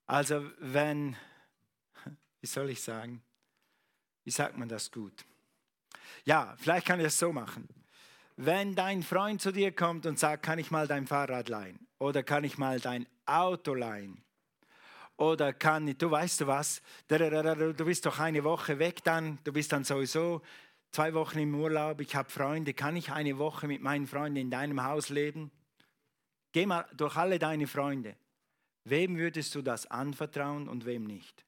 [0.06, 1.16] Also wenn,
[2.40, 3.20] wie soll ich sagen,
[4.22, 5.24] wie sagt man das gut?
[6.24, 7.66] Ja, vielleicht kann ich es so machen.
[8.36, 12.22] Wenn dein Freund zu dir kommt und sagt, kann ich mal dein Fahrrad leihen oder
[12.22, 14.22] kann ich mal dein Auto leihen,
[15.18, 19.52] oder kann ich, du weißt du was, du bist doch eine Woche weg dann, du
[19.52, 20.40] bist dann sowieso
[20.92, 24.50] zwei Wochen im Urlaub, ich habe Freunde, kann ich eine Woche mit meinen Freunden in
[24.50, 25.50] deinem Haus leben?
[26.52, 28.16] Geh mal durch alle deine Freunde.
[28.84, 31.44] Wem würdest du das anvertrauen und wem nicht?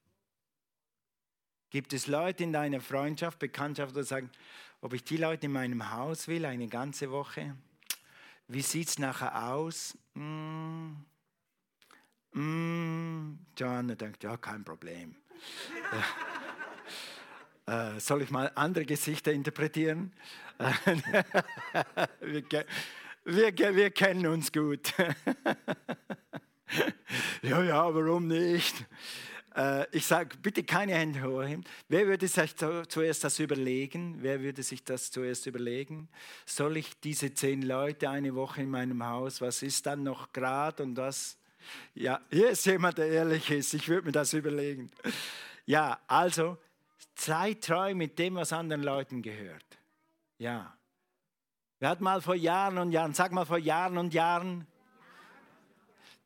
[1.71, 4.29] Gibt es Leute in deiner Freundschaft, Bekanntschaft, die sagen,
[4.81, 7.55] ob ich die Leute in meinem Haus will, eine ganze Woche?
[8.47, 9.97] Wie sieht es nachher aus?
[10.13, 11.05] Hm,
[12.33, 15.15] Mm, Johanna denkt, ja, kein Problem.
[17.65, 20.13] äh, soll ich mal andere Gesichter interpretieren?
[22.21, 22.43] wir,
[23.25, 24.93] wir, wir kennen uns gut.
[27.41, 28.85] ja, ja, warum nicht?
[29.55, 31.65] Äh, ich sage, bitte keine Hände hochheben.
[31.89, 34.17] Wer würde sich zuerst das überlegen?
[34.21, 36.07] Wer würde sich das zuerst überlegen?
[36.45, 40.83] Soll ich diese zehn Leute eine Woche in meinem Haus, was ist dann noch gerade
[40.83, 41.37] und was?
[41.93, 43.73] Ja, hier ist jemand, der ehrlich ist.
[43.73, 44.91] Ich würde mir das überlegen.
[45.65, 46.57] Ja, also
[47.15, 49.65] sei treu mit dem, was anderen Leuten gehört.
[50.37, 50.75] Ja.
[51.79, 54.67] Wir hatten mal vor Jahren und Jahren, sag mal vor Jahren und Jahren,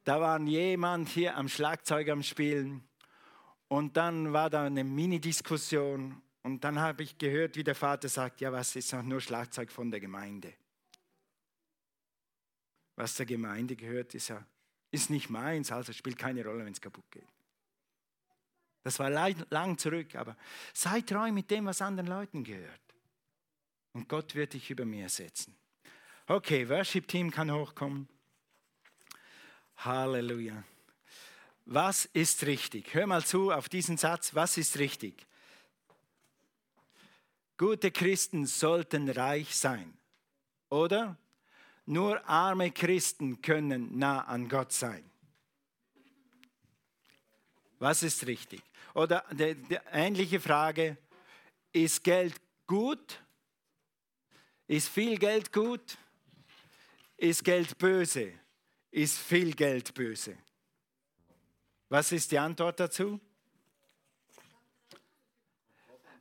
[0.04, 2.88] da war jemand hier am Schlagzeug am Spielen
[3.68, 8.42] und dann war da eine Mini-Diskussion und dann habe ich gehört, wie der Vater sagt,
[8.42, 10.54] ja, was ist noch nur Schlagzeug von der Gemeinde?
[12.96, 14.46] Was der Gemeinde gehört, ist ja
[14.96, 17.28] ist nicht meins, also spielt keine Rolle, wenn es kaputt geht.
[18.84, 20.38] Das war lang zurück, aber
[20.74, 22.82] sei treu mit dem, was anderen Leuten gehört.
[23.94, 25.56] Und Gott wird dich über mir setzen.
[26.28, 28.08] Okay, Worship-Team kann hochkommen.
[29.78, 30.64] Halleluja.
[31.66, 32.94] Was ist richtig?
[32.94, 34.36] Hör mal zu auf diesen Satz.
[34.36, 35.26] Was ist richtig?
[37.58, 39.98] Gute Christen sollten reich sein.
[40.70, 41.18] Oder?
[41.86, 45.04] Nur arme Christen können nah an Gott sein.
[47.78, 48.64] Was ist richtig?
[48.94, 50.98] Oder die, die ähnliche Frage,
[51.72, 53.22] ist Geld gut?
[54.68, 55.98] Ist viel Geld gut?
[57.18, 58.34] Ist Geld böse?
[58.90, 60.38] Ist viel Geld böse?
[61.90, 63.20] Was ist die Antwort dazu?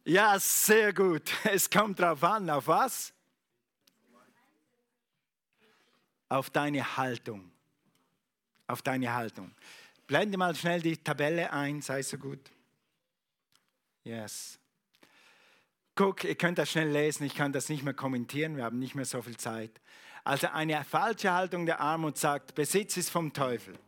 [0.04, 1.32] Ja, sehr gut.
[1.44, 3.13] Es kommt darauf an, auf was?
[6.34, 7.50] Auf deine Haltung.
[8.66, 9.52] Auf deine Haltung.
[10.06, 12.50] Blende mal schnell die Tabelle ein, sei so gut.
[14.02, 14.58] Yes.
[15.94, 18.94] Guck, ihr könnt das schnell lesen, ich kann das nicht mehr kommentieren, wir haben nicht
[18.94, 19.80] mehr so viel Zeit.
[20.24, 23.78] Also eine falsche Haltung der Armut sagt, Besitz ist vom Teufel.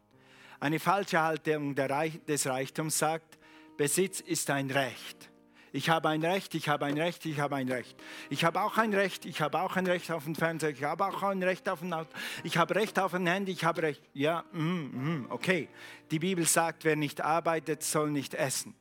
[0.60, 3.38] Eine falsche Haltung des Reichtums sagt,
[3.76, 5.30] Besitz ist ein Recht.
[5.76, 7.94] Ich habe ein Recht, ich habe ein Recht, ich habe ein Recht.
[8.30, 11.04] Ich habe auch ein Recht, ich habe auch ein Recht auf den Fernseher, ich habe
[11.04, 12.08] auch ein Recht auf ein Auto,
[12.44, 14.02] ich habe Recht auf ein Handy, ich habe Recht.
[14.14, 15.68] Ja, mm, mm, okay.
[16.10, 18.74] Die Bibel sagt, wer nicht arbeitet, soll nicht essen.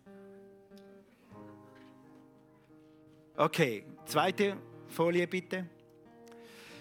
[3.35, 4.55] Okay, zweite
[4.87, 5.69] Folie bitte.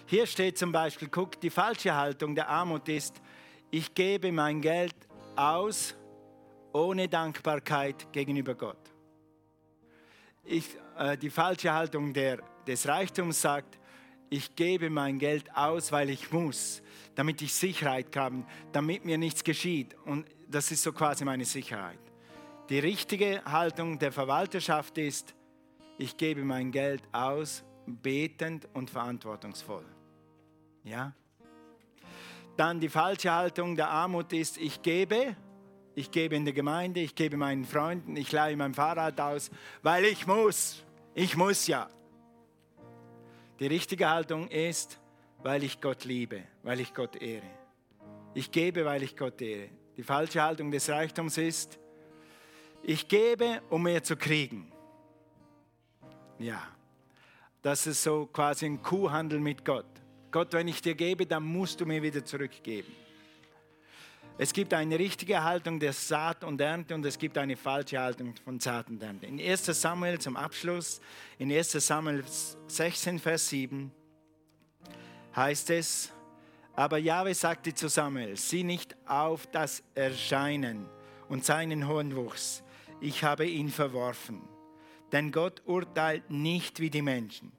[0.06, 3.20] Hier steht zum Beispiel, guck, die falsche Haltung der Armut ist,
[3.72, 4.94] ich gebe mein Geld
[5.34, 5.96] aus
[6.72, 8.93] ohne Dankbarkeit gegenüber Gott.
[10.44, 13.78] Ich, äh, die falsche Haltung der, des Reichtums sagt,
[14.30, 16.82] ich gebe mein Geld aus, weil ich muss,
[17.14, 19.94] damit ich Sicherheit habe, damit mir nichts geschieht.
[20.04, 21.98] Und das ist so quasi meine Sicherheit.
[22.68, 25.34] Die richtige Haltung der Verwalterschaft ist,
[25.98, 29.84] ich gebe mein Geld aus, betend und verantwortungsvoll.
[30.82, 31.12] Ja?
[32.56, 35.36] Dann die falsche Haltung der Armut ist, ich gebe,
[35.94, 39.50] ich gebe in der Gemeinde, ich gebe meinen Freunden, ich leihe mein Fahrrad aus,
[39.82, 40.82] weil ich muss.
[41.14, 41.88] Ich muss ja.
[43.60, 44.98] Die richtige Haltung ist,
[45.42, 47.46] weil ich Gott liebe, weil ich Gott ehre.
[48.34, 49.68] Ich gebe, weil ich Gott ehre.
[49.96, 51.78] Die falsche Haltung des Reichtums ist,
[52.82, 54.72] ich gebe, um mehr zu kriegen.
[56.38, 56.60] Ja,
[57.62, 59.86] das ist so quasi ein Kuhhandel mit Gott.
[60.32, 62.92] Gott, wenn ich dir gebe, dann musst du mir wieder zurückgeben.
[64.36, 68.34] Es gibt eine richtige Haltung der Saat und Ernte und es gibt eine falsche Haltung
[68.44, 69.26] von Saat und Ernte.
[69.26, 71.00] In 1 Samuel zum Abschluss,
[71.38, 72.24] in 1 Samuel
[72.66, 73.92] 16, Vers 7
[75.36, 76.10] heißt es,
[76.74, 80.86] aber Jahwe sagte zu Samuel, sieh nicht auf das Erscheinen
[81.28, 82.64] und seinen hohen Wuchs,
[83.00, 84.42] ich habe ihn verworfen.
[85.12, 87.52] Denn Gott urteilt nicht wie die Menschen.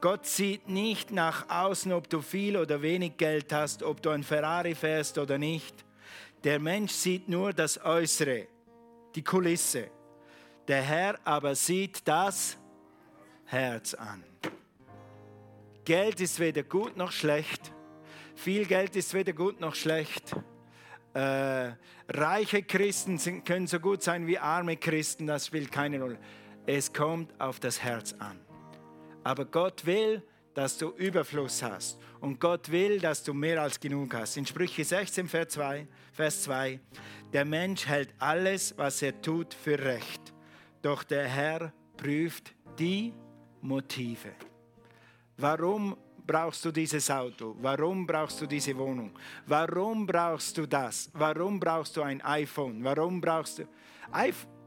[0.00, 4.22] Gott sieht nicht nach außen, ob du viel oder wenig Geld hast, ob du ein
[4.22, 5.84] Ferrari fährst oder nicht.
[6.44, 8.46] Der Mensch sieht nur das Äußere,
[9.14, 9.90] die Kulisse.
[10.68, 12.58] Der Herr aber sieht das
[13.46, 14.22] Herz an.
[15.86, 17.72] Geld ist weder gut noch schlecht.
[18.34, 20.36] Viel Geld ist weder gut noch schlecht.
[21.14, 21.72] Äh,
[22.08, 26.18] reiche Christen sind, können so gut sein wie arme Christen, das spielt keine Rolle.
[26.66, 28.38] Es kommt auf das Herz an.
[29.22, 30.22] Aber Gott will,
[30.54, 31.98] dass du Überfluss hast.
[32.20, 34.36] Und Gott will, dass du mehr als genug hast.
[34.36, 36.80] In Sprüche 16, Vers 2, Vers 2
[37.34, 40.32] der Mensch hält alles, was er tut, für recht.
[40.82, 43.12] Doch der Herr prüft die
[43.60, 44.30] Motive.
[45.36, 47.56] Warum brauchst du dieses Auto?
[47.60, 49.18] Warum brauchst du diese Wohnung?
[49.46, 51.10] Warum brauchst du das?
[51.12, 52.84] Warum brauchst du ein iPhone?
[52.84, 53.64] Warum brauchst du...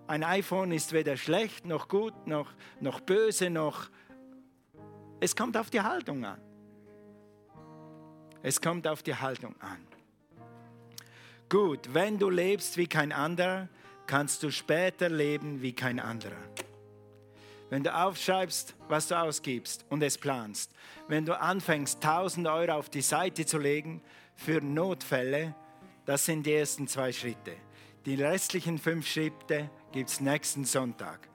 [0.07, 3.89] Ein iPhone ist weder schlecht noch gut, noch, noch böse, noch
[5.19, 6.39] es kommt auf die Haltung an.
[8.43, 9.85] Es kommt auf die Haltung an.
[11.49, 13.67] Gut, wenn du lebst wie kein anderer,
[14.05, 16.35] kannst du später leben wie kein anderer.
[17.69, 20.71] Wenn du aufschreibst, was du ausgibst und es planst,
[21.07, 24.01] wenn du anfängst, 1000 Euro auf die Seite zu legen
[24.35, 25.53] für Notfälle,
[26.05, 27.57] das sind die ersten zwei Schritte.
[28.05, 31.27] Die restlichen fünf Schritte gibt es nächsten Sonntag.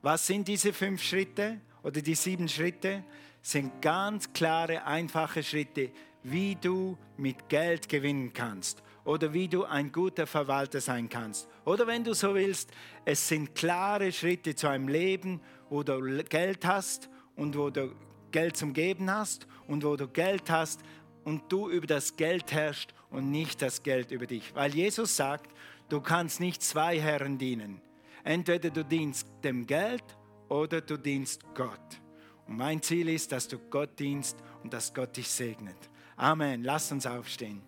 [0.00, 1.60] Was sind diese fünf Schritte?
[1.86, 3.04] Oder die sieben Schritte
[3.40, 5.92] sind ganz klare, einfache Schritte,
[6.24, 11.48] wie du mit Geld gewinnen kannst oder wie du ein guter Verwalter sein kannst.
[11.64, 12.72] Oder wenn du so willst,
[13.04, 17.94] es sind klare Schritte zu einem Leben, wo du Geld hast und wo du
[18.32, 20.80] Geld zum Geben hast und wo du Geld hast
[21.22, 24.52] und du über das Geld herrschst und nicht das Geld über dich.
[24.56, 25.52] Weil Jesus sagt,
[25.88, 27.80] du kannst nicht zwei Herren dienen.
[28.24, 30.02] Entweder du dienst dem Geld
[30.48, 32.00] oder du dienst Gott.
[32.46, 35.76] Und mein Ziel ist, dass du Gott dienst und dass Gott dich segnet.
[36.16, 36.62] Amen.
[36.64, 37.60] Lass uns aufstehen.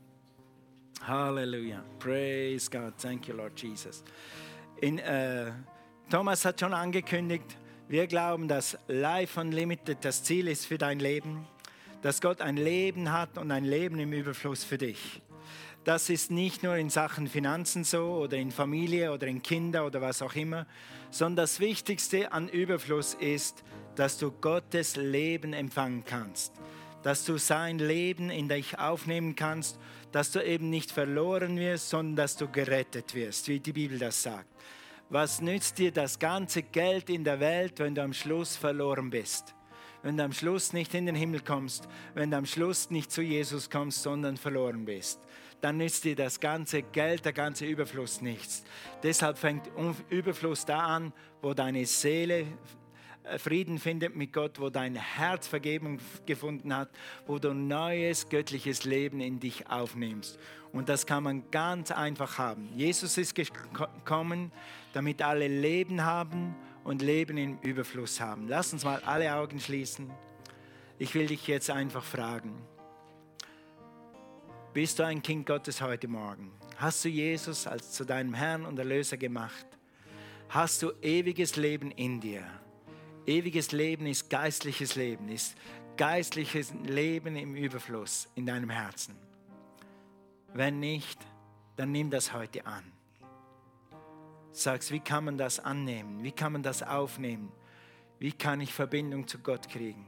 [1.02, 1.82] Halleluja.
[1.98, 2.94] Praise God.
[2.98, 4.02] Thank you, Lord Jesus.
[4.80, 5.52] In, äh,
[6.10, 7.56] Thomas hat schon angekündigt,
[7.88, 11.46] wir glauben, dass Life Unlimited das Ziel ist für dein Leben,
[12.02, 15.22] dass Gott ein Leben hat und ein Leben im Überfluss für dich.
[15.88, 20.02] Das ist nicht nur in Sachen Finanzen so oder in Familie oder in Kinder oder
[20.02, 20.66] was auch immer,
[21.10, 26.52] sondern das Wichtigste an Überfluss ist, dass du Gottes Leben empfangen kannst,
[27.02, 29.78] dass du sein Leben in dich aufnehmen kannst,
[30.12, 34.22] dass du eben nicht verloren wirst, sondern dass du gerettet wirst, wie die Bibel das
[34.22, 34.54] sagt.
[35.08, 39.54] Was nützt dir das ganze Geld in der Welt, wenn du am Schluss verloren bist?
[40.02, 43.22] Wenn du am Schluss nicht in den Himmel kommst, wenn du am Schluss nicht zu
[43.22, 45.18] Jesus kommst, sondern verloren bist
[45.60, 48.64] dann nützt dir das ganze Geld, der ganze Überfluss nichts.
[49.02, 49.70] Deshalb fängt
[50.08, 52.46] Überfluss da an, wo deine Seele
[53.24, 56.90] äh, Frieden findet mit Gott, wo dein Herz Vergebung gefunden hat,
[57.26, 60.38] wo du neues göttliches Leben in dich aufnimmst.
[60.72, 62.68] Und das kann man ganz einfach haben.
[62.76, 64.52] Jesus ist gekommen,
[64.92, 66.54] damit alle Leben haben
[66.84, 68.48] und Leben im Überfluss haben.
[68.48, 70.10] Lass uns mal alle Augen schließen.
[70.98, 72.54] Ich will dich jetzt einfach fragen.
[74.74, 76.52] Bist du ein Kind Gottes heute Morgen?
[76.76, 79.66] Hast du Jesus als zu deinem Herrn und Erlöser gemacht?
[80.50, 82.44] Hast du ewiges Leben in dir?
[83.26, 85.56] Ewiges Leben ist geistliches Leben, ist
[85.96, 89.16] geistliches Leben im Überfluss in deinem Herzen.
[90.52, 91.18] Wenn nicht,
[91.76, 92.84] dann nimm das heute an.
[94.52, 96.22] Sagst, wie kann man das annehmen?
[96.22, 97.50] Wie kann man das aufnehmen?
[98.18, 100.04] Wie kann ich Verbindung zu Gott kriegen?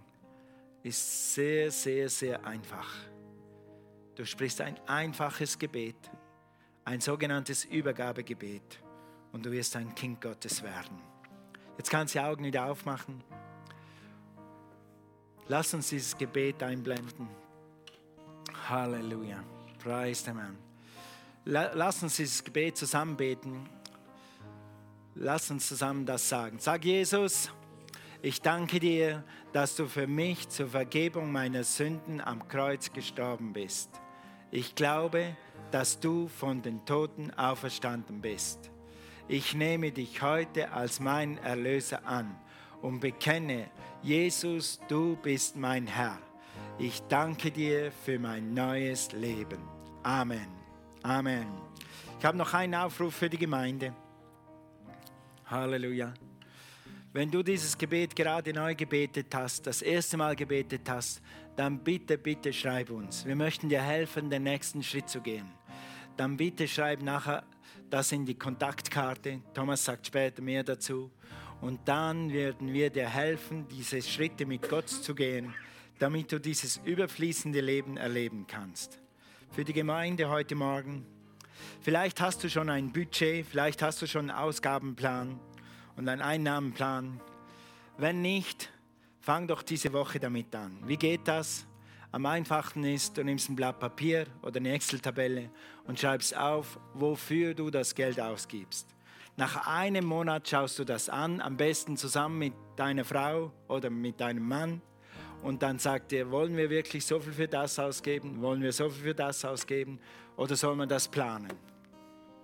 [0.82, 3.10] Ist sehr, sehr, sehr einfach.
[4.16, 6.10] Du sprichst ein einfaches Gebet,
[6.84, 8.80] ein sogenanntes Übergabegebet
[9.32, 10.98] und du wirst ein Kind Gottes werden.
[11.78, 13.22] Jetzt kannst du die Augen wieder aufmachen.
[15.48, 17.28] Lass uns dieses Gebet einblenden.
[18.68, 19.42] Halleluja.
[19.82, 20.58] Preis dem Herrn.
[21.44, 23.68] Lass uns dieses Gebet zusammen beten.
[25.14, 26.58] Lass uns zusammen das sagen.
[26.60, 27.50] Sag Jesus,
[28.22, 33.90] ich danke dir, dass du für mich zur Vergebung meiner Sünden am Kreuz gestorben bist.
[34.50, 35.36] Ich glaube,
[35.70, 38.70] dass du von den Toten auferstanden bist.
[39.28, 42.36] Ich nehme dich heute als mein Erlöser an
[42.82, 43.70] und bekenne,
[44.02, 46.18] Jesus, du bist mein Herr.
[46.78, 49.60] Ich danke dir für mein neues Leben.
[50.02, 50.48] Amen.
[51.02, 51.46] Amen.
[52.18, 53.94] Ich habe noch einen Aufruf für die Gemeinde.
[55.46, 56.12] Halleluja.
[57.12, 61.20] Wenn du dieses Gebet gerade neu gebetet hast, das erste Mal gebetet hast,
[61.56, 63.26] dann bitte, bitte schreib uns.
[63.26, 65.50] Wir möchten dir helfen, den nächsten Schritt zu gehen.
[66.16, 67.42] Dann bitte schreib nachher
[67.90, 69.40] das in die Kontaktkarte.
[69.52, 71.10] Thomas sagt später mehr dazu.
[71.60, 75.52] Und dann werden wir dir helfen, diese Schritte mit Gott zu gehen,
[75.98, 79.00] damit du dieses überfließende Leben erleben kannst.
[79.50, 81.04] Für die Gemeinde heute Morgen.
[81.80, 85.40] Vielleicht hast du schon ein Budget, vielleicht hast du schon einen Ausgabenplan
[86.00, 87.20] und einen Einnahmenplan.
[87.98, 88.72] Wenn nicht,
[89.20, 90.78] fang doch diese Woche damit an.
[90.86, 91.66] Wie geht das?
[92.10, 95.50] Am einfachsten ist, du nimmst ein Blatt Papier oder eine Excel-Tabelle
[95.84, 98.88] und schreibst auf, wofür du das Geld ausgibst.
[99.36, 104.20] Nach einem Monat schaust du das an, am besten zusammen mit deiner Frau oder mit
[104.20, 104.80] deinem Mann.
[105.42, 108.40] Und dann sagt ihr, wollen wir wirklich so viel für das ausgeben?
[108.40, 110.00] Wollen wir so viel für das ausgeben?
[110.38, 111.52] Oder soll man das planen?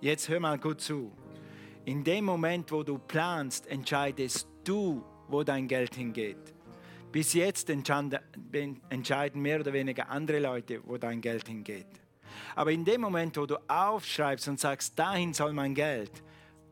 [0.02, 1.10] Jetzt hör mal gut zu.
[1.86, 6.52] In dem Moment, wo du planst, entscheidest du, wo dein Geld hingeht.
[7.12, 11.86] Bis jetzt entscheiden mehr oder weniger andere Leute, wo dein Geld hingeht.
[12.56, 16.10] Aber in dem Moment, wo du aufschreibst und sagst, dahin soll mein Geld,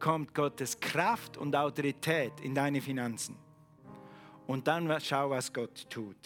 [0.00, 3.36] kommt Gottes Kraft und Autorität in deine Finanzen.
[4.48, 6.16] Und dann schau, was Gott tut.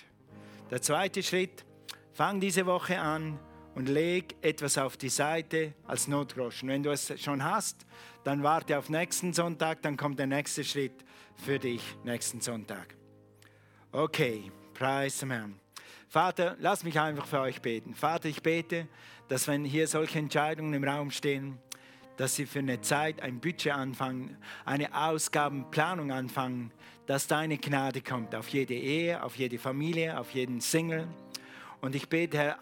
[0.70, 1.66] Der zweite Schritt,
[2.14, 3.38] fang diese Woche an
[3.78, 6.68] und leg etwas auf die Seite als Notgroschen.
[6.68, 7.86] Wenn du es schon hast,
[8.24, 11.04] dann warte auf nächsten Sonntag, dann kommt der nächste Schritt
[11.36, 12.96] für dich nächsten Sonntag.
[13.92, 15.60] Okay, preis dem Herrn.
[16.08, 17.94] Vater, lass mich einfach für euch beten.
[17.94, 18.88] Vater, ich bete,
[19.28, 21.56] dass wenn hier solche Entscheidungen im Raum stehen,
[22.16, 26.72] dass sie für eine Zeit ein Budget anfangen, eine Ausgabenplanung anfangen,
[27.06, 31.06] dass deine Gnade kommt auf jede Ehe, auf jede Familie, auf jeden Single.
[31.80, 32.58] Und ich bete, Herr,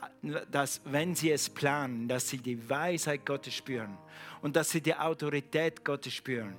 [0.51, 3.97] dass wenn sie es planen, dass sie die Weisheit Gottes spüren
[4.43, 6.55] und dass sie die Autorität Gottes spüren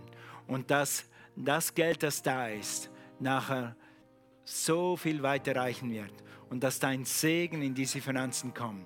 [0.47, 1.05] und dass
[1.35, 2.89] das Geld, das da ist,
[3.19, 3.75] nachher
[4.43, 6.13] so viel weiterreichen wird
[6.49, 8.85] und dass dein Segen in diese Finanzen kommt.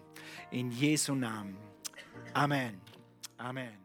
[0.50, 1.56] In Jesu Namen.
[2.34, 2.82] Amen.
[3.38, 3.81] Amen.